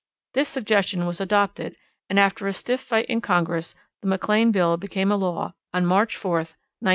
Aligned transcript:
This 0.33 0.49
suggestion 0.49 1.05
was 1.05 1.21
adopted 1.21 1.75
and 2.09 2.17
after 2.19 2.47
a 2.47 2.53
stiff 2.53 2.81
fight 2.81 3.05
in 3.05 3.21
Congress 3.21 3.75
the 4.01 4.07
McLean 4.07 4.51
Bill 4.51 4.75
became 4.75 5.11
a 5.11 5.15
law 5.15 5.53
on 5.75 5.85
March 5.85 6.17
4, 6.17 6.37
1913. 6.39 6.57